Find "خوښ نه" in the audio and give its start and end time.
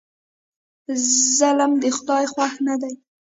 2.33-2.75